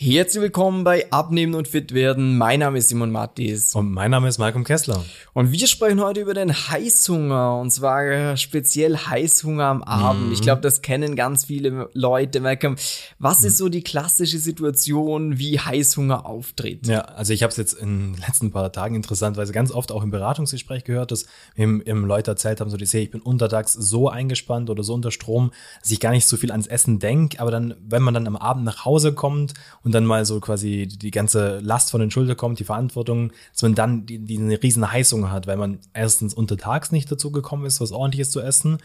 Herzlich 0.00 0.40
willkommen 0.40 0.84
bei 0.84 1.10
Abnehmen 1.10 1.56
und 1.56 1.66
Fit 1.66 1.92
werden. 1.92 2.38
Mein 2.38 2.60
Name 2.60 2.78
ist 2.78 2.88
Simon 2.88 3.10
Mattis. 3.10 3.74
Und 3.74 3.90
mein 3.90 4.12
Name 4.12 4.28
ist 4.28 4.38
Malcolm 4.38 4.62
Kessler. 4.62 5.04
Und 5.34 5.50
wir 5.50 5.66
sprechen 5.66 6.00
heute 6.00 6.20
über 6.20 6.34
den 6.34 6.52
Heißhunger. 6.52 7.58
Und 7.58 7.72
zwar 7.72 8.36
speziell 8.36 8.96
Heißhunger 8.96 9.64
am 9.64 9.82
Abend. 9.82 10.26
Mhm. 10.26 10.32
Ich 10.32 10.40
glaube, 10.40 10.60
das 10.60 10.82
kennen 10.82 11.16
ganz 11.16 11.46
viele 11.46 11.90
Leute. 11.94 12.38
Malcolm, 12.38 12.76
was 13.18 13.42
ist 13.42 13.58
so 13.58 13.68
die 13.68 13.82
klassische 13.82 14.38
Situation, 14.38 15.40
wie 15.40 15.58
Heißhunger 15.58 16.26
auftritt? 16.26 16.86
Ja, 16.86 17.00
also 17.00 17.32
ich 17.32 17.42
habe 17.42 17.50
es 17.50 17.56
jetzt 17.56 17.72
in 17.72 18.12
den 18.12 18.22
letzten 18.24 18.52
paar 18.52 18.70
Tagen 18.70 18.94
interessanterweise 18.94 19.52
ganz 19.52 19.72
oft 19.72 19.90
auch 19.90 20.04
im 20.04 20.12
Beratungsgespräch 20.12 20.84
gehört, 20.84 21.10
dass 21.10 21.26
eben, 21.56 21.82
eben 21.82 22.04
Leute 22.04 22.30
erzählt 22.30 22.60
haben, 22.60 22.70
so 22.70 22.76
die 22.76 22.86
sehe, 22.86 23.02
ich 23.02 23.10
bin 23.10 23.20
untertags 23.20 23.72
so 23.72 24.08
eingespannt 24.08 24.70
oder 24.70 24.84
so 24.84 24.94
unter 24.94 25.10
Strom, 25.10 25.50
dass 25.80 25.90
ich 25.90 25.98
gar 25.98 26.12
nicht 26.12 26.28
so 26.28 26.36
viel 26.36 26.52
ans 26.52 26.68
Essen 26.68 27.00
denke. 27.00 27.40
Aber 27.40 27.50
dann, 27.50 27.74
wenn 27.80 28.04
man 28.04 28.14
dann 28.14 28.28
am 28.28 28.36
Abend 28.36 28.64
nach 28.64 28.84
Hause 28.84 29.12
kommt 29.12 29.54
und 29.87 29.87
dann 29.92 30.04
mal 30.04 30.24
so 30.24 30.40
quasi 30.40 30.86
die 30.86 31.10
ganze 31.10 31.58
Last 31.60 31.90
von 31.90 32.00
den 32.00 32.10
Schultern 32.10 32.36
kommt, 32.36 32.58
die 32.58 32.64
Verantwortung, 32.64 33.32
dass 33.52 33.62
man 33.62 33.74
dann 33.74 34.06
die, 34.06 34.18
die 34.18 34.38
eine 34.38 34.62
riesen 34.62 34.90
Heißung 34.90 35.30
hat, 35.30 35.46
weil 35.46 35.56
man 35.56 35.78
erstens 35.92 36.34
untertags 36.34 36.92
nicht 36.92 37.10
dazu 37.10 37.30
gekommen 37.30 37.66
ist, 37.66 37.80
was 37.80 37.92
ordentliches 37.92 38.30
zu 38.30 38.40
essen 38.40 38.78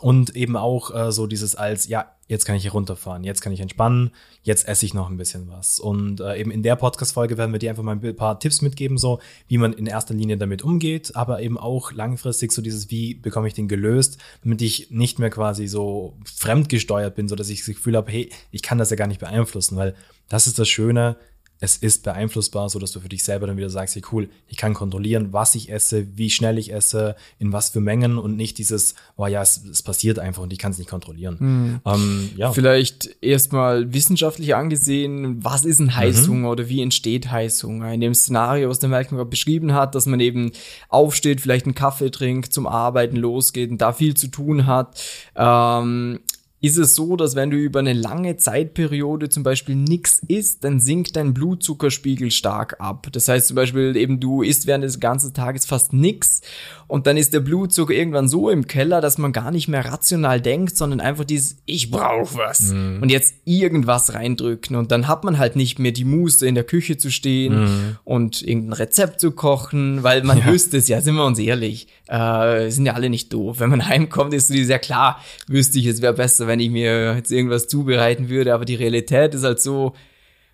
und 0.00 0.36
eben 0.36 0.56
auch 0.56 0.94
äh, 0.94 1.12
so 1.12 1.26
dieses 1.26 1.56
als, 1.56 1.88
ja, 1.88 2.12
jetzt 2.30 2.44
kann 2.44 2.54
ich 2.54 2.62
hier 2.62 2.70
runterfahren, 2.70 3.24
jetzt 3.24 3.40
kann 3.40 3.52
ich 3.52 3.58
entspannen, 3.58 4.12
jetzt 4.44 4.68
esse 4.68 4.86
ich 4.86 4.94
noch 4.94 5.10
ein 5.10 5.16
bisschen 5.16 5.48
was. 5.50 5.80
Und 5.80 6.20
äh, 6.20 6.38
eben 6.38 6.52
in 6.52 6.62
der 6.62 6.76
Podcast-Folge 6.76 7.36
werden 7.36 7.50
wir 7.50 7.58
dir 7.58 7.70
einfach 7.70 7.82
mal 7.82 7.98
ein 8.00 8.16
paar 8.16 8.38
Tipps 8.38 8.62
mitgeben, 8.62 8.98
so 8.98 9.18
wie 9.48 9.58
man 9.58 9.72
in 9.72 9.86
erster 9.86 10.14
Linie 10.14 10.36
damit 10.36 10.62
umgeht, 10.62 11.16
aber 11.16 11.42
eben 11.42 11.58
auch 11.58 11.90
langfristig 11.90 12.52
so 12.52 12.62
dieses, 12.62 12.88
wie 12.88 13.14
bekomme 13.14 13.48
ich 13.48 13.54
den 13.54 13.66
gelöst, 13.66 14.18
damit 14.44 14.62
ich 14.62 14.92
nicht 14.92 15.18
mehr 15.18 15.30
quasi 15.30 15.66
so 15.66 16.16
fremdgesteuert 16.24 17.16
bin, 17.16 17.26
so 17.26 17.34
dass 17.34 17.48
ich 17.48 17.58
das 17.58 17.66
Gefühl 17.66 17.96
habe, 17.96 18.12
hey, 18.12 18.30
ich 18.52 18.62
kann 18.62 18.78
das 18.78 18.90
ja 18.90 18.96
gar 18.96 19.08
nicht 19.08 19.20
beeinflussen, 19.20 19.76
weil 19.76 19.96
das 20.28 20.46
ist 20.46 20.60
das 20.60 20.68
Schöne, 20.68 21.16
es 21.60 21.76
ist 21.76 22.02
beeinflussbar, 22.02 22.70
so 22.70 22.78
dass 22.78 22.92
du 22.92 23.00
für 23.00 23.08
dich 23.08 23.22
selber 23.22 23.46
dann 23.46 23.58
wieder 23.58 23.68
sagst, 23.68 23.94
hey 23.94 24.02
cool, 24.10 24.30
ich 24.48 24.56
kann 24.56 24.72
kontrollieren, 24.72 25.32
was 25.32 25.54
ich 25.54 25.70
esse, 25.70 26.06
wie 26.16 26.30
schnell 26.30 26.58
ich 26.58 26.72
esse, 26.72 27.16
in 27.38 27.52
was 27.52 27.68
für 27.68 27.80
Mengen 27.80 28.16
und 28.16 28.36
nicht 28.36 28.56
dieses, 28.56 28.94
oh 29.16 29.26
ja, 29.26 29.42
es, 29.42 29.62
es 29.70 29.82
passiert 29.82 30.18
einfach 30.18 30.42
und 30.42 30.52
ich 30.54 30.58
kann 30.58 30.72
es 30.72 30.78
nicht 30.78 30.88
kontrollieren. 30.88 31.36
Mhm. 31.38 31.80
Ähm, 31.84 32.30
ja. 32.36 32.52
Vielleicht 32.52 33.16
erstmal 33.20 33.92
wissenschaftlich 33.92 34.54
angesehen, 34.54 35.44
was 35.44 35.66
ist 35.66 35.80
ein 35.80 35.94
Heißhunger 35.94 36.46
mhm. 36.46 36.52
oder 36.52 36.68
wie 36.70 36.80
entsteht 36.80 37.30
Heißhunger? 37.30 37.92
In 37.92 38.00
dem 38.00 38.14
Szenario, 38.14 38.70
was 38.70 38.78
der 38.78 38.88
Malcolm 38.88 39.18
gerade 39.18 39.30
beschrieben 39.30 39.74
hat, 39.74 39.94
dass 39.94 40.06
man 40.06 40.20
eben 40.20 40.52
aufsteht, 40.88 41.42
vielleicht 41.42 41.66
einen 41.66 41.74
Kaffee 41.74 42.10
trinkt, 42.10 42.54
zum 42.54 42.66
Arbeiten 42.66 43.16
losgeht 43.16 43.70
und 43.70 43.78
da 43.78 43.92
viel 43.92 44.14
zu 44.14 44.28
tun 44.28 44.66
hat. 44.66 44.98
Ähm, 45.36 46.20
ist 46.62 46.76
es 46.76 46.94
so, 46.94 47.16
dass 47.16 47.36
wenn 47.36 47.50
du 47.50 47.56
über 47.56 47.78
eine 47.78 47.94
lange 47.94 48.36
Zeitperiode 48.36 49.30
zum 49.30 49.42
Beispiel 49.42 49.76
nichts 49.76 50.20
isst, 50.28 50.62
dann 50.62 50.78
sinkt 50.78 51.16
dein 51.16 51.32
Blutzuckerspiegel 51.32 52.30
stark 52.30 52.76
ab. 52.80 53.06
Das 53.12 53.28
heißt 53.28 53.48
zum 53.48 53.54
Beispiel 53.54 53.96
eben 53.96 54.20
du 54.20 54.42
isst 54.42 54.66
während 54.66 54.84
des 54.84 55.00
ganzen 55.00 55.32
Tages 55.32 55.64
fast 55.64 55.94
nichts 55.94 56.42
und 56.86 57.06
dann 57.06 57.16
ist 57.16 57.32
der 57.32 57.40
Blutzucker 57.40 57.94
irgendwann 57.94 58.28
so 58.28 58.50
im 58.50 58.66
Keller, 58.66 59.00
dass 59.00 59.16
man 59.16 59.32
gar 59.32 59.50
nicht 59.50 59.68
mehr 59.68 59.86
rational 59.86 60.40
denkt, 60.40 60.76
sondern 60.76 61.00
einfach 61.00 61.24
dieses 61.24 61.56
ich 61.64 61.90
brauche 61.90 62.36
was 62.36 62.72
mhm. 62.72 62.98
und 63.00 63.10
jetzt 63.10 63.36
irgendwas 63.46 64.12
reindrücken 64.12 64.76
und 64.76 64.92
dann 64.92 65.08
hat 65.08 65.24
man 65.24 65.38
halt 65.38 65.56
nicht 65.56 65.78
mehr 65.78 65.92
die 65.92 66.04
Muße 66.04 66.46
in 66.46 66.54
der 66.54 66.64
Küche 66.64 66.98
zu 66.98 67.10
stehen 67.10 67.62
mhm. 67.62 67.96
und 68.04 68.42
irgendein 68.42 68.74
Rezept 68.74 69.20
zu 69.20 69.30
kochen, 69.30 70.02
weil 70.02 70.24
man 70.24 70.38
ja. 70.38 70.46
wüsste 70.46 70.76
es 70.76 70.88
ja, 70.88 71.00
sind 71.00 71.14
wir 71.14 71.24
uns 71.24 71.38
ehrlich, 71.38 71.86
äh, 72.10 72.70
sind 72.70 72.86
ja 72.86 72.94
alle 72.94 73.08
nicht 73.08 73.32
doof. 73.32 73.60
Wenn 73.60 73.70
man 73.70 73.86
heimkommt, 73.88 74.34
ist 74.34 74.50
es 74.50 74.68
ja 74.68 74.78
klar, 74.78 75.22
wüsste 75.46 75.78
ich, 75.78 75.86
es 75.86 76.02
wäre 76.02 76.14
besser, 76.14 76.46
wenn 76.46 76.60
ich 76.60 76.70
mir 76.70 77.14
jetzt 77.14 77.30
irgendwas 77.30 77.68
zubereiten 77.68 78.28
würde, 78.28 78.52
aber 78.52 78.64
die 78.64 78.74
Realität 78.74 79.34
ist 79.34 79.44
halt 79.44 79.60
so, 79.60 79.94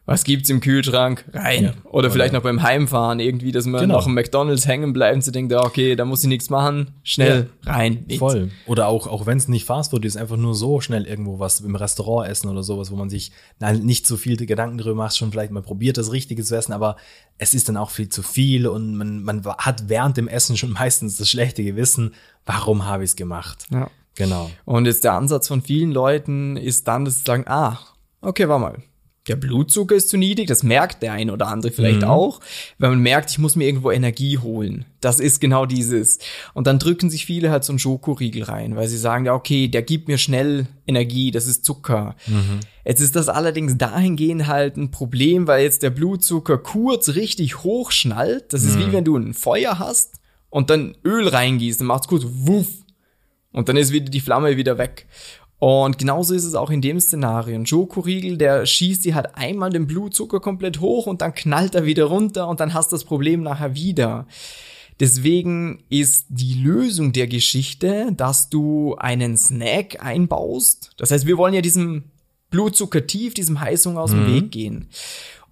was 0.07 0.23
gibt's 0.23 0.49
im 0.51 0.61
Kühlschrank? 0.61 1.25
Rein. 1.33 1.65
Ja, 1.65 1.71
oder, 1.83 1.95
oder 1.95 2.11
vielleicht 2.13 2.33
noch 2.33 2.43
beim 2.43 2.63
Heimfahren 2.63 3.19
irgendwie, 3.19 3.51
dass 3.51 3.67
man 3.67 3.81
genau. 3.81 3.97
noch 3.97 4.07
im 4.07 4.15
McDonalds 4.15 4.67
hängen 4.67 4.93
bleibt 4.93 5.17
und 5.17 5.25
so 5.25 5.33
denkt, 5.33 5.53
okay, 5.53 5.97
da 5.97 6.05
muss 6.05 6.23
ich 6.23 6.29
nichts 6.29 6.49
machen, 6.49 6.93
schnell 7.03 7.51
ja, 7.65 7.73
rein. 7.73 8.05
Nichts. 8.07 8.21
Voll. 8.21 8.53
Oder 8.67 8.87
auch, 8.87 9.09
auch 9.09 9.27
wenn 9.27 9.37
es 9.37 9.49
nicht 9.49 9.67
Fastfood 9.67 10.05
ist, 10.05 10.17
einfach 10.17 10.37
nur 10.37 10.55
so 10.55 10.81
schnell 10.81 11.07
irgendwo 11.07 11.41
was 11.41 11.61
im 11.61 11.75
Restaurant 11.75 12.31
essen 12.31 12.49
oder 12.49 12.63
sowas, 12.63 12.93
wo 12.93 12.97
man 12.97 13.11
sich 13.11 13.33
nicht 13.83 14.07
so 14.07 14.17
viel 14.17 14.37
Gedanken 14.37 14.79
drüber 14.79 14.95
macht, 14.95 15.17
schon 15.17 15.33
vielleicht 15.33 15.51
mal 15.51 15.63
probiert, 15.63 15.99
das 15.99 16.13
Richtige 16.13 16.45
zu 16.45 16.57
essen, 16.57 16.73
aber 16.73 16.97
es 17.39 17.53
ist 17.53 17.69
dann 17.69 17.77
auch 17.77 17.91
viel 17.91 18.09
zu 18.09 18.23
viel 18.23 18.69
und 18.69 18.95
man, 18.95 19.25
man 19.25 19.45
hat 19.45 19.89
während 19.89 20.17
dem 20.17 20.29
Essen 20.29 20.57
schon 20.57 20.71
meistens 20.79 21.17
das 21.17 21.29
schlechte 21.29 21.65
Gewissen, 21.65 22.15
warum 22.45 22.87
habe 22.87 23.03
ich 23.03 23.11
es 23.11 23.17
gemacht? 23.17 23.67
Ja. 23.73 23.91
Genau. 24.15 24.51
Und 24.65 24.87
jetzt 24.87 25.05
der 25.05 25.13
Ansatz 25.13 25.49
von 25.49 25.61
vielen 25.61 25.91
Leuten 25.91 26.57
ist 26.57 26.89
dann, 26.89 27.05
dass 27.05 27.19
sie 27.19 27.25
sagen, 27.27 27.45
ah, 27.49 27.79
okay, 28.23 28.49
war 28.49 28.59
mal. 28.59 28.83
Der 29.29 29.37
Blutzucker 29.37 29.97
ist 29.97 30.09
zu 30.09 30.17
niedrig, 30.17 30.47
das 30.47 30.63
merkt 30.63 31.03
der 31.03 31.13
ein 31.13 31.31
oder 31.31 31.49
andere 31.49 31.73
vielleicht 31.73 32.03
mhm. 32.03 32.09
auch, 32.09 32.41
wenn 32.79 32.91
man 32.91 33.01
merkt, 33.01 33.31
ich 33.31 33.39
muss 33.39 33.57
mir 33.57 33.65
irgendwo 33.65 33.91
Energie 33.91 34.39
holen. 34.39 34.85
Das 35.01 35.19
ist 35.19 35.41
genau 35.41 35.67
dieses. 35.67 36.19
Und 36.55 36.67
dann 36.67 36.79
drücken 36.79 37.11
sich 37.11 37.27
viele 37.27 37.51
halt 37.51 37.65
so 37.65 37.73
einen 37.73 37.81
Schokoriegel 37.81 38.45
rein, 38.45 38.77
weil 38.77 38.87
sie 38.87 38.99
sagen, 38.99 39.27
ja, 39.27 39.35
okay, 39.35 39.69
der 39.69 39.83
gibt 39.83 40.07
mir 40.07 40.19
schnell 40.19 40.67
Energie, 40.87 41.33
das 41.33 41.47
ist 41.47 41.65
Zucker. 41.65 42.15
Mhm. 42.27 42.61
Jetzt 42.85 43.01
ist 43.01 43.17
das 43.17 43.29
allerdings 43.29 43.77
dahingehend 43.77 44.47
halt 44.47 44.77
ein 44.77 44.93
Problem, 44.93 45.49
weil 45.49 45.65
jetzt 45.65 45.83
der 45.83 45.91
Blutzucker 45.91 46.59
kurz 46.59 47.17
richtig 47.17 47.65
hochschnallt. 47.65 48.53
Das 48.53 48.63
ist 48.63 48.77
mhm. 48.77 48.81
wie 48.81 48.93
wenn 48.93 49.05
du 49.05 49.17
ein 49.17 49.35
Feuer 49.35 49.81
hast 49.81 50.21
und 50.51 50.71
dann 50.71 50.97
Öl 51.05 51.27
reingießt, 51.27 51.81
dann 51.81 51.89
macht's 51.89 52.07
kurz 52.07 52.25
wuff 52.27 52.69
und 53.53 53.69
dann 53.69 53.77
ist 53.77 53.93
wieder 53.93 54.11
die 54.11 54.21
Flamme 54.21 54.57
wieder 54.57 54.79
weg. 54.79 55.07
Und 55.59 55.99
genauso 55.99 56.35
ist 56.35 56.45
es 56.45 56.55
auch 56.55 56.71
in 56.71 56.83
dem 56.83 57.01
Szenario. 57.01 57.55
Ein 57.55 57.67
Schokoriegel, 57.67 58.37
der 58.37 58.67
schießt 58.67 59.05
dir 59.05 59.15
halt 59.15 59.35
einmal 59.35 59.71
den 59.71 59.87
Blutzucker 59.87 60.41
komplett 60.41 60.81
hoch 60.81 61.07
und 61.07 61.23
dann 61.23 61.35
knallt 61.35 61.75
er 61.75 61.87
wieder 61.87 62.05
runter 62.05 62.49
und 62.49 62.61
dann 62.61 62.75
hast 62.75 62.93
du 62.93 62.97
das 62.97 63.05
Problem 63.05 63.43
nachher 63.43 63.75
wieder. 63.75 64.27
Deswegen 65.01 65.85
ist 65.89 66.27
die 66.29 66.55
Lösung 66.55 67.13
der 67.13 67.27
Geschichte, 67.27 68.13
dass 68.13 68.49
du 68.49 68.97
einen 68.97 69.37
Snack 69.37 70.03
einbaust. 70.03 70.93
Das 70.97 71.11
heißt, 71.11 71.27
wir 71.27 71.37
wollen 71.37 71.55
ja 71.55 71.61
diesem 71.61 72.05
Blutzucker 72.51 73.07
tief, 73.07 73.35
diesem 73.35 73.61
Heißhunger 73.61 74.01
aus 74.01 74.11
dem 74.11 74.25
mhm. 74.25 74.35
Weg 74.35 74.53
gehen. 74.53 74.89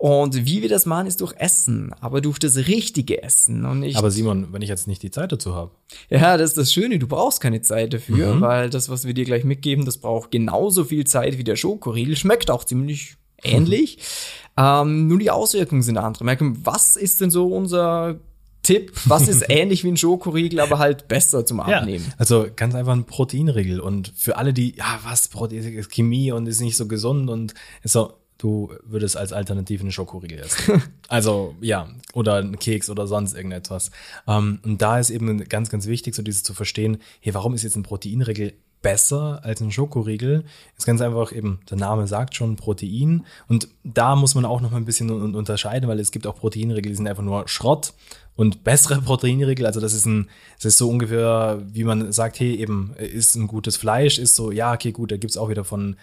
Und 0.05 0.45
wie 0.45 0.61
wir 0.61 0.69
das 0.69 0.85
machen, 0.85 1.07
ist 1.07 1.23
durch 1.23 1.33
Essen, 1.39 1.95
aber 1.99 2.21
durch 2.21 2.39
das 2.39 2.59
richtige 2.59 3.23
Essen 3.23 3.65
und 3.65 3.81
nicht. 3.81 3.97
Aber 3.97 4.11
Simon, 4.11 4.49
wenn 4.53 4.61
ich 4.61 4.69
jetzt 4.69 4.87
nicht 4.87 5.03
die 5.03 5.11
Zeit 5.11 5.33
dazu 5.33 5.55
habe. 5.55 5.71
Ja, 6.11 6.37
das 6.37 6.51
ist 6.51 6.59
das 6.59 6.75
Schöne, 6.75 6.99
du 6.99 7.07
brauchst 7.07 7.41
keine 7.41 7.63
Zeit 7.63 7.95
dafür, 7.95 8.35
mhm. 8.35 8.41
weil 8.43 8.69
das, 8.69 8.91
was 8.91 9.07
wir 9.07 9.15
dir 9.15 9.25
gleich 9.25 9.45
mitgeben, 9.45 9.87
das 9.87 9.97
braucht 9.97 10.31
genauso 10.31 10.85
viel 10.85 11.07
Zeit 11.07 11.39
wie 11.39 11.43
der 11.43 11.57
Schokoriegel. 11.57 12.17
Schmeckt 12.17 12.51
auch 12.51 12.65
ziemlich 12.65 13.17
ähnlich. 13.43 13.99
Ähm, 14.57 15.09
nur 15.09 15.19
die 15.19 15.33
Auswirkungen 15.33 15.83
sind 15.83 15.99
andere. 15.99 16.23
Merken, 16.23 16.65
was 16.65 16.95
ist 16.95 17.21
denn 17.21 17.29
so 17.29 17.49
unser 17.49 18.21
Tipp, 18.63 18.93
was 19.05 19.27
ist 19.27 19.45
ähnlich 19.49 19.83
wie 19.83 19.89
ein 19.89 19.97
Schokoriegel, 19.97 20.61
aber 20.61 20.79
halt 20.79 21.09
besser 21.09 21.45
zum 21.45 21.59
Abnehmen. 21.59 22.05
Ja, 22.07 22.15
also 22.19 22.47
ganz 22.55 22.77
einfach 22.77 22.93
ein 22.93 23.05
Proteinriegel 23.05 23.81
und 23.81 24.13
für 24.15 24.37
alle, 24.37 24.53
die, 24.53 24.77
ja, 24.77 25.01
was, 25.03 25.27
Protein 25.27 25.77
ist 25.77 25.91
Chemie 25.91 26.31
und 26.31 26.47
ist 26.47 26.61
nicht 26.61 26.77
so 26.77 26.87
gesund 26.87 27.31
und 27.31 27.53
ist 27.83 27.95
so, 27.95 28.13
du 28.39 28.73
würdest 28.83 29.17
als 29.17 29.33
Alternative 29.33 29.83
eine 29.83 29.93
Schokoriegel 29.93 30.39
essen. 30.39 30.83
also 31.09 31.55
ja, 31.61 31.89
oder 32.13 32.37
einen 32.37 32.59
Keks 32.59 32.91
oder 32.91 33.07
sonst 33.07 33.35
irgendetwas. 33.35 33.91
Ähm, 34.27 34.61
und 34.63 34.83
da 34.83 34.99
ist 34.99 35.11
eben 35.11 35.45
ganz, 35.49 35.71
ganz 35.71 35.87
wichtig, 35.87 36.15
so 36.15 36.23
dieses 36.23 36.43
zu 36.43 36.55
verstehen, 36.55 36.99
hey, 37.21 37.35
warum 37.35 37.55
ist 37.55 37.63
jetzt 37.63 37.77
ein 37.77 37.83
Proteinriegel 37.83 38.55
besser 38.85 39.41
als 39.43 39.61
ein 39.61 39.73
Schokoriegel? 39.73 40.45
Ist 40.77 40.87
ganz 40.87 41.01
einfach 41.01 41.33
eben, 41.33 41.59
der 41.69 41.79
Name 41.79 42.07
sagt 42.07 42.37
schon 42.37 42.55
Protein. 42.55 43.25
Und 43.49 43.67
da 43.83 44.15
muss 44.15 44.37
man 44.37 44.45
auch 44.45 44.61
noch 44.61 44.71
mal 44.71 44.77
ein 44.77 44.85
bisschen 44.85 45.11
unterscheiden, 45.35 45.89
weil 45.89 45.99
es 45.99 46.13
gibt 46.13 46.29
auch 46.29 46.37
Proteinriegel, 46.37 46.91
die 46.91 46.95
sind 46.95 47.09
einfach 47.09 47.25
nur 47.25 47.49
Schrott 47.49 47.95
und 48.37 48.63
bessere 48.63 49.01
Proteinriegel. 49.05 49.67
Also 49.67 49.81
das 49.81 49.95
ist 49.95 50.07
ein, 50.07 50.29
das 50.57 50.67
ist 50.67 50.79
so 50.79 50.89
ungefähr, 50.89 51.63
wie 51.73 51.85
man 51.85 52.13
sagt, 52.13 52.39
hey, 52.39 52.55
eben, 52.55 52.95
ist 52.99 53.35
ein 53.35 53.47
gutes 53.47 53.77
Fleisch, 53.77 54.19
ist 54.19 54.37
so, 54.37 54.53
ja, 54.53 54.75
okay, 54.75 54.93
gut, 54.93 55.11
da 55.11 55.17
gibt's 55.17 55.39
auch 55.39 55.49
wieder 55.49 55.65
von 55.65 55.97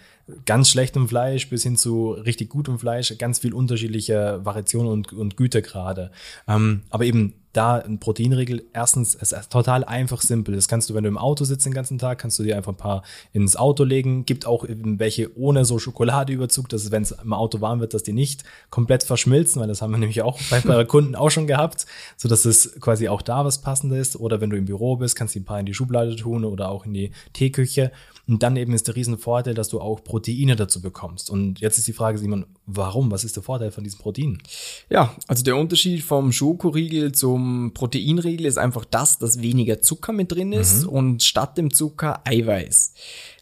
ganz 0.44 0.68
schlechtem 0.68 1.08
Fleisch 1.08 1.48
bis 1.48 1.62
hin 1.62 1.76
zu 1.76 2.12
richtig 2.12 2.50
gutem 2.50 2.78
Fleisch 2.78 3.16
ganz 3.18 3.38
viel 3.38 3.54
unterschiedliche 3.54 4.40
Variationen 4.42 4.90
und, 4.90 5.12
und 5.12 5.36
Gütegrade. 5.36 6.10
Ähm, 6.48 6.82
aber 6.90 7.04
eben 7.04 7.34
da 7.52 7.76
ein 7.76 7.98
Proteinriegel, 7.98 8.64
erstens, 8.72 9.14
es 9.14 9.32
ist 9.32 9.50
total 9.50 9.84
einfach 9.84 10.22
simpel. 10.22 10.54
Das 10.54 10.68
kannst 10.68 10.88
du, 10.88 10.94
wenn 10.94 11.04
du 11.04 11.08
im 11.08 11.18
Auto 11.18 11.44
sitzt 11.44 11.66
den 11.66 11.74
ganzen 11.74 11.98
Tag, 11.98 12.18
kannst 12.18 12.38
du 12.38 12.42
dir 12.42 12.56
einfach 12.56 12.72
ein 12.72 12.76
paar 12.76 13.02
ins 13.32 13.56
Auto 13.56 13.84
legen. 13.84 14.24
Gibt 14.24 14.46
auch 14.46 14.66
eben 14.66 14.98
welche 14.98 15.36
ohne 15.38 15.64
so 15.64 15.78
Schokoladeüberzug, 15.78 16.68
dass 16.70 16.90
wenn 16.90 17.02
es 17.02 17.12
im 17.12 17.32
Auto 17.32 17.60
warm 17.60 17.80
wird, 17.80 17.92
dass 17.92 18.02
die 18.02 18.14
nicht 18.14 18.44
komplett 18.70 19.02
verschmilzen, 19.02 19.60
weil 19.60 19.68
das 19.68 19.82
haben 19.82 19.90
wir 19.90 19.98
nämlich 20.02 20.22
auch 20.22 20.40
bei, 20.50 20.60
bei 20.60 20.84
Kunden 20.84 21.14
auch 21.14 21.30
schon 21.30 21.46
gehabt, 21.46 21.86
so 22.16 22.28
dass 22.28 22.44
es 22.46 22.80
quasi 22.80 23.08
auch 23.08 23.20
da 23.20 23.44
was 23.44 23.60
passendes. 23.60 24.18
Oder 24.18 24.40
wenn 24.40 24.50
du 24.50 24.56
im 24.56 24.64
Büro 24.64 24.96
bist, 24.96 25.14
kannst 25.14 25.34
du 25.34 25.40
ein 25.40 25.44
paar 25.44 25.60
in 25.60 25.66
die 25.66 25.74
Schublade 25.74 26.16
tun 26.16 26.44
oder 26.44 26.70
auch 26.70 26.86
in 26.86 26.94
die 26.94 27.12
Teeküche. 27.34 27.92
Und 28.28 28.42
dann 28.42 28.56
eben 28.56 28.72
ist 28.72 28.86
der 28.86 28.94
Riesenvorteil, 28.96 29.54
dass 29.54 29.68
du 29.68 29.80
auch 29.80 30.02
Proteine 30.02 30.54
dazu 30.56 30.80
bekommst. 30.80 31.28
Und 31.28 31.60
jetzt 31.60 31.76
ist 31.78 31.88
die 31.88 31.92
Frage, 31.92 32.18
Simon, 32.18 32.46
warum? 32.66 33.10
Was 33.10 33.24
ist 33.24 33.36
der 33.36 33.42
Vorteil 33.42 33.72
von 33.72 33.82
diesen 33.82 33.98
Proteinen? 33.98 34.38
Ja, 34.88 35.14
also 35.26 35.42
der 35.42 35.56
Unterschied 35.56 36.02
vom 36.02 36.32
Schokoriegel 36.32 37.12
zum 37.12 37.41
Proteinriegel 37.74 38.46
ist 38.46 38.58
einfach 38.58 38.84
das, 38.84 39.18
dass 39.18 39.42
weniger 39.42 39.80
Zucker 39.80 40.12
mit 40.12 40.32
drin 40.32 40.52
ist 40.52 40.82
mhm. 40.82 40.88
und 40.88 41.22
statt 41.22 41.58
dem 41.58 41.72
Zucker 41.72 42.20
Eiweiß. 42.24 42.94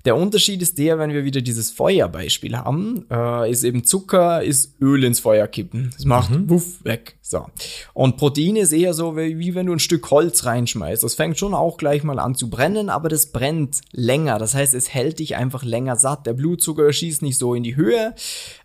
Der 0.05 0.17
Unterschied 0.17 0.63
ist 0.63 0.79
der, 0.79 0.99
wenn 0.99 1.13
wir 1.13 1.25
wieder 1.25 1.43
dieses 1.43 1.71
Feuerbeispiel 1.71 2.57
haben, 2.57 3.05
äh, 3.11 3.51
ist 3.51 3.65
eben 3.65 3.85
Zucker, 3.85 4.43
ist 4.43 4.81
Öl 4.81 5.05
ins 5.05 5.21
Feuer 5.21 5.47
kippen. 5.47 5.91
Das 5.95 6.05
macht 6.05 6.31
mhm. 6.31 6.49
wuff 6.49 6.85
weg. 6.85 7.17
So. 7.31 7.47
Und 7.95 8.17
Proteine 8.17 8.61
ist 8.61 8.73
eher 8.73 8.93
so, 8.93 9.17
wie, 9.17 9.39
wie 9.39 9.55
wenn 9.55 9.67
du 9.67 9.73
ein 9.73 9.79
Stück 9.79 10.11
Holz 10.11 10.47
reinschmeißt. 10.47 11.05
Das 11.05 11.15
fängt 11.15 11.39
schon 11.39 11.55
auch 11.55 11.77
gleich 11.77 12.03
mal 12.03 12.19
an 12.19 12.35
zu 12.35 12.51
brennen, 12.51 12.89
aber 12.89 13.09
das 13.09 13.27
brennt 13.27 13.83
länger. 13.93 14.39
Das 14.39 14.55
heißt, 14.55 14.75
es 14.75 14.93
hält 14.93 15.21
dich 15.21 15.37
einfach 15.37 15.63
länger 15.63 15.97
satt. 15.97 16.27
Der 16.27 16.33
Blutzucker 16.33 16.93
schießt 16.93 17.23
nicht 17.23 17.39
so 17.39 17.55
in 17.55 17.63
die 17.63 17.77
Höhe. 17.77 18.15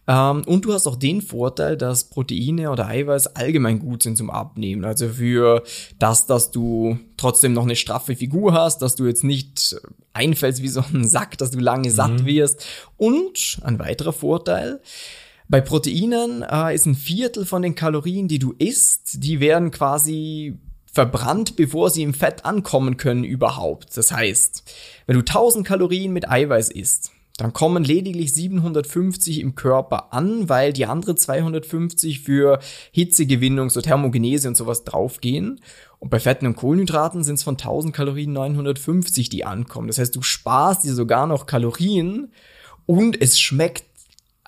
Ähm, 0.08 0.44
und 0.48 0.66
du 0.66 0.74
hast 0.74 0.88
auch 0.88 0.96
den 0.96 1.22
Vorteil, 1.22 1.78
dass 1.78 2.06
Proteine 2.06 2.72
oder 2.72 2.88
Eiweiß 2.88 3.36
allgemein 3.36 3.80
gut 3.80 4.02
sind 4.02 4.18
zum 4.18 4.32
Abnehmen. 4.32 4.84
Also 4.84 5.10
für 5.10 5.64
das, 6.00 6.26
dass 6.26 6.50
du 6.50 6.98
trotzdem 7.18 7.54
noch 7.54 7.64
eine 7.64 7.76
straffe 7.76 8.16
Figur 8.16 8.54
hast, 8.54 8.82
dass 8.82 8.96
du 8.96 9.06
jetzt 9.06 9.24
nicht 9.24 9.76
einfällst 10.14 10.62
wie 10.62 10.68
so 10.68 10.84
ein 10.94 11.08
Sack, 11.08 11.38
dass 11.38 11.52
du 11.52 11.60
lange 11.60 11.92
satt 11.92 12.22
mhm. 12.22 12.26
wirst. 12.26 12.66
Und 12.98 13.60
ein 13.64 13.80
weiterer 13.80 14.14
Vorteil, 14.14 14.82
bei 15.48 15.62
Proteinen 15.62 16.42
äh, 16.42 16.74
ist 16.74 16.86
ein 16.86 16.96
Viertel 16.96 17.46
von 17.46 17.62
den 17.62 17.76
Kalorien, 17.76 18.28
die 18.28 18.40
du 18.40 18.54
isst, 18.58 19.24
die 19.24 19.40
werden 19.40 19.72
quasi 19.72 20.58
verbrannt, 20.92 21.56
bevor 21.56 21.90
sie 21.90 22.04
im 22.04 22.14
Fett 22.14 22.46
ankommen 22.46 22.98
können 22.98 23.24
überhaupt. 23.24 23.96
Das 23.98 24.12
heißt, 24.12 24.64
wenn 25.06 25.16
du 25.16 25.20
1000 25.20 25.68
Kalorien 25.68 26.14
mit 26.14 26.30
Eiweiß 26.30 26.72
isst, 26.72 27.12
dann 27.38 27.52
kommen 27.52 27.84
lediglich 27.84 28.34
750 28.34 29.42
im 29.42 29.56
Körper 29.56 30.14
an, 30.14 30.48
weil 30.48 30.72
die 30.72 30.86
anderen 30.86 31.18
250 31.18 32.22
für 32.22 32.60
Hitzegewinnung, 32.92 33.70
so 33.70 33.82
Thermogenese 33.82 34.48
und 34.48 34.56
sowas 34.56 34.86
draufgehen. 34.86 35.60
Und 36.00 36.10
bei 36.10 36.20
Fetten 36.20 36.46
und 36.46 36.56
Kohlenhydraten 36.56 37.24
sind 37.24 37.36
es 37.36 37.44
von 37.44 37.56
1000 37.56 37.94
Kalorien 37.94 38.32
950, 38.32 39.28
die 39.28 39.44
ankommen. 39.44 39.88
Das 39.88 39.98
heißt, 39.98 40.16
du 40.16 40.22
sparst 40.22 40.86
dir 40.86 40.94
sogar 40.94 41.28
noch 41.28 41.46
Kalorien 41.46 42.32
und 42.86 43.22
es 43.22 43.40
schmeckt 43.40 43.84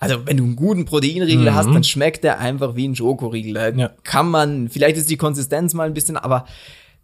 also 0.00 0.26
wenn 0.26 0.36
du 0.36 0.44
einen 0.44 0.54
guten 0.54 0.84
Proteinriegel 0.84 1.50
mhm. 1.50 1.54
hast, 1.56 1.66
dann 1.66 1.82
schmeckt 1.82 2.22
der 2.22 2.38
einfach 2.38 2.76
wie 2.76 2.86
ein 2.86 2.94
Schokoriegel. 2.94 3.54
Da 3.54 3.68
ja. 3.70 3.90
kann 4.04 4.30
man, 4.30 4.68
vielleicht 4.68 4.96
ist 4.96 5.10
die 5.10 5.16
Konsistenz 5.16 5.74
mal 5.74 5.88
ein 5.88 5.94
bisschen, 5.94 6.16
aber 6.16 6.46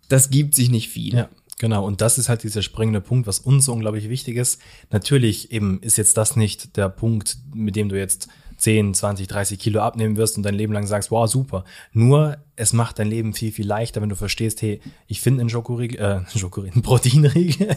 das 0.09 0.31
gibt 0.31 0.55
sich 0.55 0.71
nicht 0.71 0.89
viel. 0.89 1.15
Ja. 1.15 1.29
Genau, 1.65 1.87
und 1.87 2.03
das 2.03 2.19
ist 2.19 2.29
halt 2.29 2.43
dieser 2.43 2.61
springende 2.61 3.01
Punkt, 3.01 3.27
was 3.27 3.39
uns 3.39 3.65
so 3.65 3.73
unglaublich 3.73 4.11
wichtig 4.11 4.37
ist. 4.37 4.61
Natürlich 4.91 5.51
eben 5.51 5.81
ist 5.81 5.97
jetzt 5.97 6.19
das 6.19 6.37
nicht 6.37 6.77
der 6.77 6.91
Punkt, 6.91 7.39
mit 7.55 7.75
dem 7.75 7.89
du 7.89 7.99
jetzt 7.99 8.29
10, 8.59 8.93
20, 8.93 9.29
30 9.29 9.59
Kilo 9.59 9.81
abnehmen 9.81 10.19
wirst 10.19 10.37
und 10.37 10.43
dein 10.43 10.57
Leben 10.57 10.75
lang 10.75 10.87
sagst, 10.87 11.11
wow, 11.11 11.27
super. 11.27 11.65
Nur 11.95 12.37
es 12.55 12.75
macht 12.75 12.99
dein 12.99 13.09
Leben 13.09 13.33
viel, 13.33 13.51
viel 13.51 13.67
leichter, 13.67 14.03
wenn 14.03 14.11
du 14.11 14.15
verstehst, 14.15 14.61
hey, 14.61 14.79
ich 15.07 15.23
finde 15.23 15.41
einen 15.41 15.49
Schokoriegel, 15.49 15.99
äh, 15.99 16.21
Schokoriegel, 16.39 16.75
einen 16.75 16.83
Proteinriegel, 16.83 17.75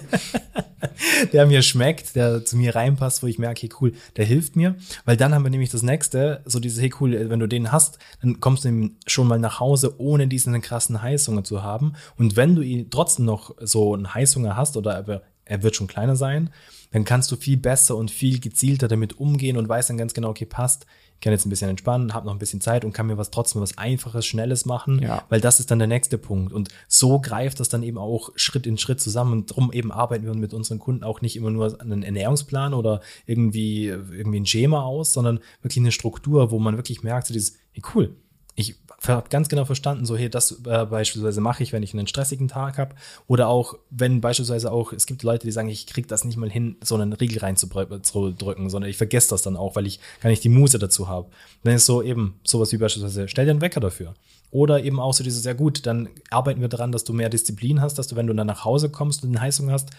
der 1.34 1.46
mir 1.46 1.62
schmeckt, 1.62 2.16
der 2.16 2.46
zu 2.46 2.58
mir 2.58 2.76
reinpasst, 2.76 3.24
wo 3.24 3.28
ich 3.28 3.40
merke, 3.40 3.62
hey, 3.62 3.70
cool, 3.82 3.94
der 4.16 4.26
hilft 4.26 4.56
mir. 4.56 4.76
Weil 5.06 5.18
dann 5.18 5.34
haben 5.34 5.44
wir 5.44 5.50
nämlich 5.50 5.70
das 5.70 5.84
nächste, 5.84 6.42
so 6.46 6.60
dieses, 6.60 6.82
hey, 6.82 6.94
cool, 7.00 7.30
wenn 7.30 7.40
du 7.40 7.48
den 7.48 7.72
hast, 7.72 8.00
dann 8.22 8.40
kommst 8.40 8.66
du 8.66 8.90
schon 9.06 9.28
mal 9.28 9.40
nach 9.40 9.60
Hause, 9.60 10.00
ohne 10.00 10.28
diesen 10.28 10.60
krassen 10.62 11.02
Heißhunger 11.02 11.44
zu 11.44 11.64
haben. 11.64 11.94
Und 12.18 12.36
wenn 12.36 12.56
du 12.56 12.62
ihn 12.62 12.90
trotzdem 12.90 13.26
noch 13.26 13.56
so 13.60 13.94
einen 13.94 14.14
Heißhunger 14.14 14.56
hast 14.56 14.78
oder 14.78 15.22
er 15.50 15.64
wird 15.64 15.76
schon 15.76 15.88
kleiner 15.88 16.16
sein, 16.16 16.50
dann 16.92 17.04
kannst 17.04 17.32
du 17.32 17.36
viel 17.36 17.58
besser 17.58 17.96
und 17.96 18.12
viel 18.12 18.40
gezielter 18.40 18.88
damit 18.88 19.20
umgehen 19.20 19.58
und 19.58 19.68
weißt 19.68 19.90
dann 19.90 19.98
ganz 19.98 20.14
genau, 20.14 20.30
okay, 20.30 20.46
passt, 20.46 20.86
ich 21.18 21.22
kann 21.22 21.34
jetzt 21.34 21.48
ein 21.48 21.50
bisschen 21.50 21.72
entspannen, 21.72 22.14
habe 22.14 22.28
noch 22.28 22.34
ein 22.34 22.38
bisschen 22.38 22.62
Zeit 22.62 22.86
und 22.86 22.94
kann 22.94 23.08
mir 23.08 23.18
was 23.18 23.32
trotzdem 23.32 23.60
was 23.60 23.80
Einfaches, 23.80 24.28
Schnelles 24.28 24.66
machen, 24.66 25.02
ja. 25.02 25.24
weil 25.30 25.42
das 25.42 25.60
ist 25.60 25.72
dann 25.72 25.80
der 25.80 25.88
nächste 25.88 26.20
Punkt. 26.20 26.54
Und 26.54 26.70
so 26.88 27.20
greift 27.20 27.60
das 27.60 27.70
dann 27.70 27.82
eben 27.82 27.98
auch 27.98 28.30
Schritt 28.36 28.68
in 28.68 28.78
Schritt 28.78 29.02
zusammen. 29.02 29.34
Und 29.34 29.50
darum 29.50 29.74
eben 29.74 29.92
arbeiten 29.92 30.26
wir 30.26 30.36
mit 30.36 30.54
unseren 30.54 30.78
Kunden 30.78 31.04
auch 31.04 31.22
nicht 31.22 31.36
immer 31.36 31.50
nur 31.50 31.82
einen 31.82 32.04
Ernährungsplan 32.04 32.76
oder 32.76 33.02
irgendwie, 33.26 33.88
irgendwie 33.88 34.42
ein 34.42 34.46
Schema 34.46 34.84
aus, 34.84 35.12
sondern 35.12 35.40
wirklich 35.64 35.80
eine 35.80 35.92
Struktur, 35.92 36.52
wo 36.52 36.60
man 36.60 36.78
wirklich 36.78 37.02
merkt, 37.02 37.26
so 37.26 37.34
dieses, 37.34 37.58
hey, 37.72 37.82
cool, 37.96 38.16
ich 38.60 38.76
habe 39.08 39.30
ganz 39.30 39.50
genau 39.50 39.66
verstanden, 39.66 40.06
so 40.06 40.18
hey, 40.18 40.32
das 40.32 40.64
äh, 40.66 40.86
beispielsweise 40.86 41.42
mache 41.42 41.62
ich, 41.62 41.74
wenn 41.74 41.84
ich 41.84 41.94
einen 41.94 42.08
stressigen 42.08 42.48
Tag 42.48 42.80
habe 42.80 42.96
oder 43.28 43.50
auch 43.50 43.76
wenn 43.92 44.20
beispielsweise 44.20 44.72
auch 44.72 44.94
es 44.94 45.06
gibt 45.06 45.22
Leute, 45.22 45.46
die 45.46 45.52
sagen, 45.52 45.70
ich 45.70 45.86
kriege 45.86 46.08
das 46.08 46.26
nicht 46.26 46.38
mal 46.38 46.50
hin, 46.50 46.76
so 46.82 46.96
einen 46.96 47.14
Riegel 47.14 47.38
reinzudrücken, 47.38 48.70
sondern 48.72 48.90
ich 48.90 48.98
vergesse 48.98 49.30
das 49.30 49.44
dann 49.44 49.58
auch, 49.58 49.76
weil 49.76 49.86
ich 49.86 50.00
gar 50.22 50.32
nicht 50.32 50.44
die 50.44 50.50
Muse 50.50 50.80
dazu 50.80 51.08
habe. 51.08 51.30
Dann 51.64 51.76
ist 51.76 51.86
so 51.86 52.02
eben 52.02 52.40
sowas 52.44 52.72
wie 52.72 52.78
beispielsweise 52.78 53.28
stell 53.28 53.46
dir 53.46 53.52
einen 53.52 53.62
Wecker 53.62 53.80
dafür. 53.80 54.16
Oder 54.50 54.84
eben 54.84 55.00
auch 55.00 55.14
so 55.14 55.24
dieses, 55.24 55.46
ja 55.46 55.54
gut, 55.54 55.86
dann 55.86 56.10
arbeiten 56.32 56.62
wir 56.62 56.70
daran, 56.70 56.92
dass 56.92 57.04
du 57.04 57.14
mehr 57.14 57.30
Disziplin 57.30 57.80
hast, 57.80 58.00
dass 58.00 58.08
du, 58.08 58.16
wenn 58.16 58.28
du 58.28 58.34
dann 58.34 58.48
nach 58.48 58.66
Hause 58.66 58.90
kommst 58.90 59.24
und 59.24 59.30
eine 59.30 59.42
Heißung 59.42 59.70
hast, 59.70 59.92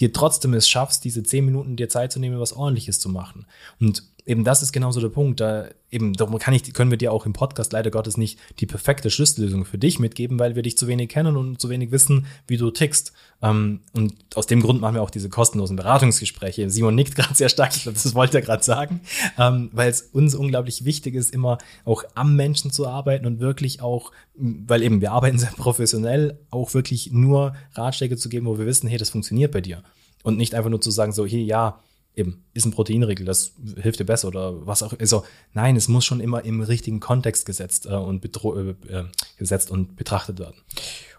dir 0.00 0.12
trotzdem 0.12 0.54
es 0.54 0.68
schaffst, 0.68 1.04
diese 1.04 1.22
zehn 1.22 1.44
Minuten 1.44 1.76
dir 1.76 1.90
Zeit 1.90 2.12
zu 2.12 2.20
nehmen, 2.20 2.40
was 2.40 2.54
ordentliches 2.54 3.00
zu 3.00 3.10
machen. 3.10 3.44
Und 3.80 4.04
eben 4.28 4.44
das 4.44 4.62
ist 4.62 4.72
genauso 4.72 5.00
der 5.00 5.08
Punkt. 5.08 5.40
Da 5.40 5.68
eben, 5.90 6.12
darum 6.12 6.38
kann 6.38 6.52
ich, 6.52 6.72
können 6.74 6.90
wir 6.90 6.98
dir 6.98 7.12
auch 7.12 7.24
im 7.24 7.32
Podcast 7.32 7.72
leider 7.72 7.90
Gottes 7.90 8.18
nicht 8.18 8.38
die 8.60 8.66
perfekte 8.66 9.10
Schlüssellösung 9.10 9.64
für 9.64 9.78
dich 9.78 9.98
mitgeben, 9.98 10.38
weil 10.38 10.54
wir 10.54 10.62
dich 10.62 10.76
zu 10.76 10.86
wenig 10.86 11.08
kennen 11.08 11.36
und 11.36 11.60
zu 11.60 11.70
wenig 11.70 11.90
wissen, 11.90 12.26
wie 12.46 12.58
du 12.58 12.70
tickst. 12.70 13.14
Ähm, 13.40 13.80
und 13.94 14.14
aus 14.34 14.46
dem 14.46 14.60
Grund 14.60 14.82
machen 14.82 14.96
wir 14.96 15.02
auch 15.02 15.10
diese 15.10 15.30
kostenlosen 15.30 15.76
Beratungsgespräche. 15.76 16.68
Simon 16.68 16.94
nickt 16.94 17.14
gerade 17.16 17.34
sehr 17.34 17.48
stark, 17.48 17.74
ich 17.74 17.84
glaube, 17.84 17.98
das 18.00 18.14
wollte 18.14 18.38
er 18.38 18.42
gerade 18.42 18.62
sagen, 18.62 19.00
ähm, 19.38 19.70
weil 19.72 19.88
es 19.90 20.02
uns 20.02 20.34
unglaublich 20.34 20.84
wichtig 20.84 21.14
ist, 21.14 21.32
immer 21.32 21.56
auch 21.86 22.04
am 22.14 22.36
Menschen 22.36 22.70
zu 22.70 22.86
arbeiten 22.86 23.24
und 23.24 23.40
wirklich 23.40 23.80
auch, 23.80 24.12
weil 24.34 24.82
eben 24.82 25.00
wir 25.00 25.12
arbeiten 25.12 25.38
sehr 25.38 25.52
professionell, 25.56 26.38
auch 26.50 26.74
wirklich 26.74 27.12
nur 27.12 27.54
Ratschläge 27.72 28.18
zu 28.18 28.28
geben, 28.28 28.46
wo 28.46 28.58
wir 28.58 28.66
wissen, 28.66 28.88
hey, 28.88 28.98
das 28.98 29.10
funktioniert 29.10 29.52
bei 29.52 29.62
dir. 29.62 29.82
Und 30.22 30.36
nicht 30.36 30.54
einfach 30.54 30.68
nur 30.68 30.82
zu 30.82 30.90
sagen, 30.90 31.12
so, 31.12 31.24
hier, 31.24 31.42
ja, 31.42 31.80
eben, 32.18 32.44
ist 32.54 32.66
ein 32.66 32.72
Proteinriegel, 32.72 33.24
das 33.24 33.52
hilft 33.80 34.00
dir 34.00 34.04
besser 34.04 34.28
oder 34.28 34.66
was 34.66 34.82
auch. 34.82 34.92
Also, 34.98 35.24
nein, 35.54 35.76
es 35.76 35.88
muss 35.88 36.04
schon 36.04 36.20
immer 36.20 36.44
im 36.44 36.60
richtigen 36.60 37.00
Kontext 37.00 37.46
gesetzt 37.46 37.86
äh, 37.86 37.94
und 37.94 38.24
äh, 38.24 38.70
äh, 38.70 39.04
gesetzt 39.38 39.70
und 39.70 39.96
betrachtet 39.96 40.38
werden. 40.38 40.56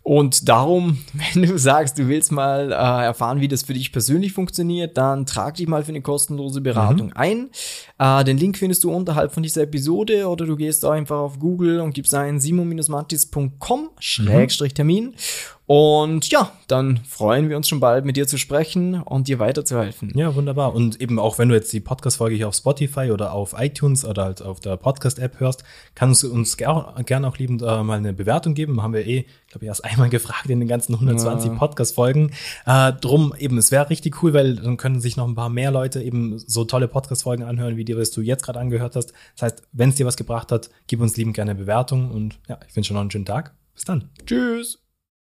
Und 0.04 0.50
darum, 0.50 1.00
wenn 1.34 1.44
du 1.44 1.57
sagst, 1.57 1.98
du 1.98 2.07
willst 2.07 2.31
mal 2.31 2.72
äh, 2.72 3.06
erfahren, 3.06 3.42
wie 3.42 3.48
das 3.48 3.63
für 3.63 3.74
dich 3.74 3.92
persönlich 3.92 4.34
funktioniert, 4.34 4.98
dann 4.98 5.25
trag 5.25 5.56
dich 5.56 5.68
mal 5.68 5.84
für 5.84 5.90
eine 5.90 6.01
kostenlose 6.01 6.62
Beratung 6.62 7.07
mhm. 7.07 7.13
ein. 7.16 7.50
Äh, 7.98 8.24
den 8.24 8.38
Link 8.38 8.57
findest 8.57 8.84
du 8.84 8.92
unterhalb 8.92 9.31
von 9.31 9.44
dieser 9.44 9.63
Episode 9.63 10.28
oder 10.28 10.46
du 10.46 10.56
gehst 10.56 10.86
einfach 10.86 11.18
auf 11.18 11.40
Google 11.40 11.80
und 11.80 11.94
gibst 11.94 12.13
ein 12.13 12.40
simon-mattis.com 12.40 13.90
Schrägstrich 14.00 14.74
Termin 14.74 15.13
und 15.69 16.31
ja, 16.31 16.51
dann 16.68 16.98
freuen 17.07 17.48
wir 17.48 17.56
uns 17.56 17.69
schon 17.69 17.80
bald 17.80 18.04
mit 18.04 18.18
dir 18.18 18.25
zu 18.25 18.39
sprechen 18.39 19.04
und 19.04 19.27
dir 19.27 19.38
weiterzuhelfen. 19.38 20.12
Ja, 20.16 20.33
wunderbar. 20.33 20.74
Und 20.74 21.00
eben 21.00 21.19
auch 21.19 21.38
wenn 21.38 21.50
du 21.50 21.54
jetzt 21.54 21.71
die 21.71 21.80
Podcast-Folge 21.80 22.36
hier 22.36 22.48
auf 22.48 22.56
Spotify 22.56 23.12
oder 23.12 23.33
auf 23.33 23.54
iTunes 23.56 24.04
oder 24.04 24.24
halt 24.24 24.42
auf 24.42 24.60
der 24.60 24.77
Podcast-App 24.77 25.39
hörst, 25.39 25.63
kannst 25.94 26.24
du 26.24 26.33
uns 26.33 26.57
gerne 26.57 26.95
gern 27.06 27.24
auch 27.24 27.38
liebend 27.38 27.62
äh, 27.62 27.84
mal 27.84 28.00
eine 28.00 28.13
Bewertung 28.13 28.55
geben. 28.55 28.82
Haben 28.82 28.93
wir 28.93 29.05
eh, 29.05 29.27
glaube 29.48 29.65
ich, 29.65 29.67
erst 29.67 29.86
einmal 29.86 30.10
gefragt 30.10 30.50
in 30.50 30.60
den 30.60 30.67
ganzen 30.67 30.96
120 30.96 31.51
ja. 31.51 31.58
Podcast-Folgen. 31.60 32.32
Äh, 32.65 32.93
drum 32.93 33.36
eben, 33.38 33.60
es 33.60 33.70
wäre 33.70 33.91
richtig 33.91 34.24
cool, 34.24 34.34
weil 34.34 34.55
dann 34.55 34.75
können 34.75 35.00
sich 35.00 35.17
noch 35.17 35.27
ein 35.27 35.36
paar 35.36 35.50
mehr 35.50 35.70
Leute 35.70 36.01
eben 36.01 36.39
so 36.39 36.65
tolle 36.65 36.88
Podcast-Folgen 36.88 37.43
anhören, 37.43 37.77
wie 37.77 37.86
die, 37.86 37.96
was 37.96 38.10
du 38.10 38.22
jetzt 38.22 38.41
gerade 38.41 38.60
angehört 38.60 38.96
hast. 38.96 39.13
Das 39.36 39.43
heißt, 39.43 39.67
wenn 39.74 39.89
es 39.89 39.96
dir 39.98 40.08
was 40.08 40.17
gebracht 40.17 40.51
hat, 40.51 40.72
gib 40.88 41.00
uns 41.00 41.15
liebend 41.15 41.36
gerne 41.36 41.51
eine 41.51 41.60
Bewertung 41.60 42.10
und 42.10 42.39
ja, 42.48 42.58
ich 42.67 42.75
wünsche 42.75 42.91
noch 42.96 43.01
einen 43.01 43.12
schönen 43.12 43.25
Tag. 43.25 43.53
Bis 43.75 43.86
dann. 43.86 44.10
Tschüss. 44.25 44.88